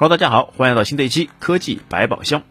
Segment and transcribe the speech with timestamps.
[0.00, 2.44] Hello，大家好，欢迎来到新的一期科技百宝箱。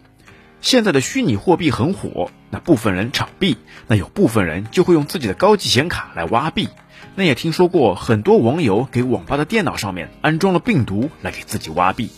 [0.59, 3.55] 现在的虚拟货币很火，那部分人炒币，
[3.87, 6.67] 那有部分人就会用自己的高级显卡来挖币。
[7.15, 12.11] 那也听说过很多网友给网吧的电脑上面安装了病毒来给自己挖币。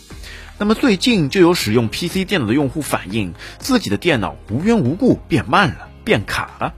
[0.58, 6.74] 那么最近就有使用 PC 电脑的用户反映，自己的电脑无缘无故变慢了、变卡了。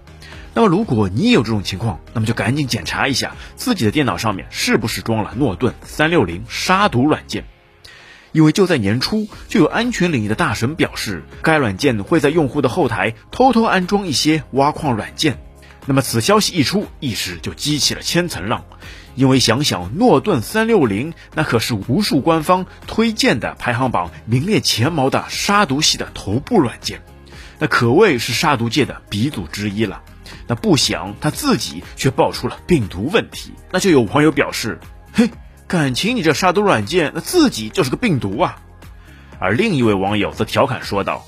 [0.52, 7.46] 那么如果你也有这种情况，那么就赶紧检查一下自己的电脑上面是不是装了诺顿三六零杀毒软件。
[8.32, 15.39] 因为就在年初，就有安全领域的大神表示，该软件会在用户的后台偷偷安装一些挖矿软件。
[15.85, 18.64] 那么此消息一出，一时就激起了千层浪。
[19.14, 27.03] 因为想想诺顿三六零，那可是无数官方推荐的排行榜名列前茅的杀毒系的头部软件，
[27.58, 30.03] 那可谓是杀毒界的鼻祖之一了。
[30.46, 34.78] 那不想他自己却爆出了病毒问题，那就有网友表示
[35.12, 35.28] ：“嘿。”
[35.72, 38.61] 感情你这杀毒软件，那自己就是个病毒啊！
[39.39, 41.24] 而另一位网友则调侃说道：“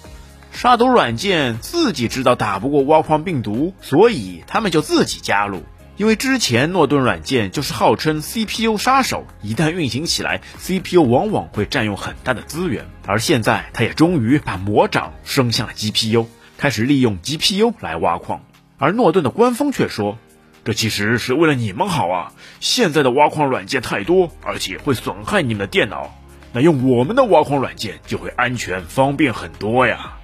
[0.53, 5.63] 杀毒软件自己知道打不过挖矿病毒，所以他们就自己加入。
[5.97, 12.85] 因为之前诺顿软件就是号称 CPU 杀手，一旦运行起来，CPU 往往会占用很大的资源。
[13.07, 16.27] 而现在，他也终于把魔掌伸向了 GPU，
[16.59, 18.43] 开始利用 GPU 来挖矿。
[18.77, 20.19] 而诺顿的官方却说。”
[20.65, 22.33] 这其实是为了你们好啊！
[22.59, 26.19] 现在的挖矿软件太多，而且会损害你们的电脑。
[26.53, 30.19] 那用我们的挖矿软件就会安全方便很多呀。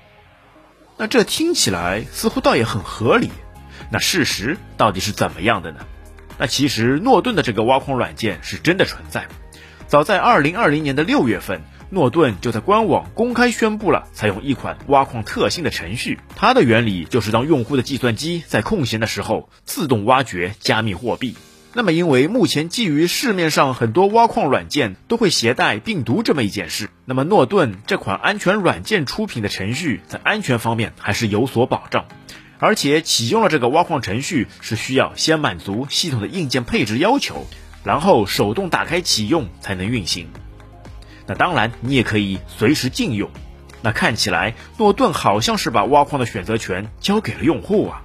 [0.97, 3.30] 那这听起来似乎倒也很合理。
[3.91, 5.80] 那事实到底是怎么样的呢？
[6.38, 9.27] 那其实诺顿的这个挖矿软件是真的存在。
[9.88, 11.60] 早在二零二零年的六月份。
[11.92, 21.34] 诺顿就在官网公开宣布了采用一款挖矿特性的程序，它的原理就是当用户的计算机在空闲的时候自动挖掘加密货币。
[21.72, 32.06] 那么，因为目前基于市面上很多挖矿软件都会携带病毒这么一件事，那么诺顿这款安全软件出品的程序在安全方面还是有所保障，
[32.59, 37.47] 而且启用了这个挖矿程序是需要先满足系统的硬件配置要求，
[37.84, 40.28] 然后手动打开启用才能运行。
[41.30, 43.30] 那当然，你也可以随时禁用。
[43.82, 48.02] 那看起来，诺顿好像是把挖矿的选择权交给了用户啊。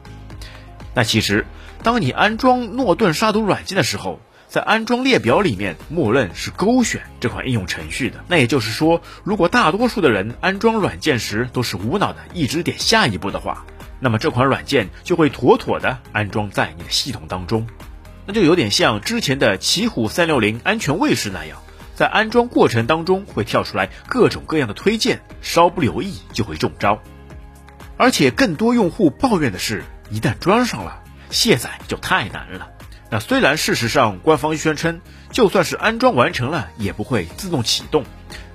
[0.94, 1.48] 那其实，
[1.82, 8.24] 当你安装诺顿杀毒软件的时候，在安装列表里面默认是勾选这款应用程序的。
[8.28, 13.66] 那也就是说，如果大多数的人安装软件时都是无脑的一直点下一步的话，
[14.00, 17.66] 那么这款软件就会妥妥的安装在你的系统当中。
[18.28, 21.58] 那就有点像之前的奇虎三六零安全卫士那样。
[21.96, 27.02] 在安装过程当中会跳出来各种各样的推荐，稍不留意就会中招。
[27.98, 32.68] 而且更多用户抱怨的是，一旦装上了，卸载就太难了。
[33.10, 35.00] 那虽然事实上官方宣称，
[35.32, 38.04] 就算是安装完成了，也不会自动启动。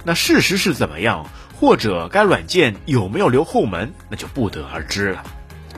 [0.05, 1.27] 那事实是怎么样，
[1.59, 5.25] 或者该软件有没有留后门，那就不得而知了。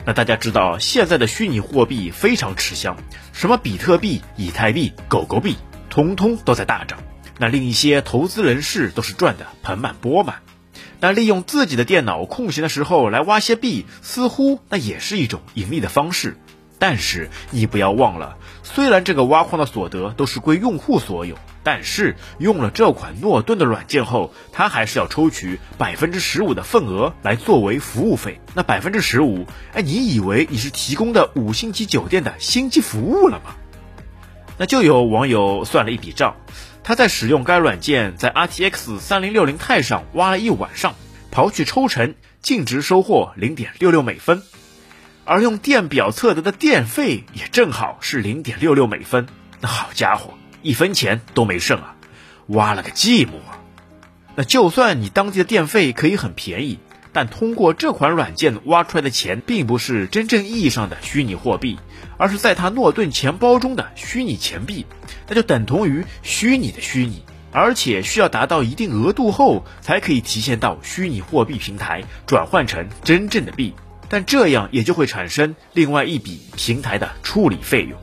[0.05, 2.97] 那大家知道，现在的虚拟货币非常吃香，
[3.31, 5.55] 什么比特币、以太币、狗狗币，
[5.89, 6.99] 通通都在大涨。
[7.43, 10.37] 那另一些投资人士都是赚得盆满钵满，
[11.01, 16.37] 那利用自己的电脑空闲的时候来挖些币，似乎那也是一种盈利的方式。
[16.79, 28.39] 但是你不要忘了，虽然这个挖矿的所得都是归用户所有，但是用了这款诺顿的软件后，他还是要抽取百分之十五的份额来作为服务费。
[28.53, 33.55] 那百分之十五，哎，你以为你是提供的五星级酒店的星级服务了吗？
[34.57, 36.37] 那就有网友算了一笔账。
[36.83, 40.95] 他在使用该软件，在 RTX 三零六零钛上挖了一晚上，
[41.31, 44.43] 刨去抽成，净值收获零点六六美分，
[45.23, 49.27] 而用电表测得的电费也正好是零点六六美分。
[49.61, 51.95] 那好家伙，一分钱都没剩啊，
[52.47, 53.63] 挖了个寂寞啊！
[54.35, 56.79] 那就算你当地的电费可以很便宜。
[57.13, 61.79] 但通过这款软件挖出来的钱，并不是真正意义上的虚拟货币，
[62.17, 64.85] 而是在他诺顿钱包中的虚拟钱币，
[65.27, 73.73] 那就等同于虚拟的虚拟，而且需要达到一定额度后，才可以提现到虚拟货币平台转换成真正的币。
[74.09, 77.99] 但这样也就会产生另外一笔平台的处理费用，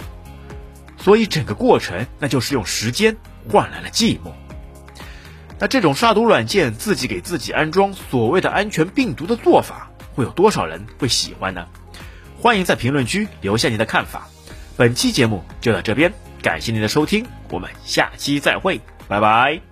[0.96, 3.16] 所以整个过程那就是用时间
[3.48, 4.32] 换来了寂寞。
[5.60, 11.66] 那这种杀毒软件自己给自己安装所谓的安全病毒的做法，会有多少人会喜欢呢？
[12.40, 14.26] 欢迎在评论区留下你的看法。
[14.78, 16.10] 本期节目就到这边，
[16.42, 19.69] 感谢您的收听，我们下期再会，拜拜。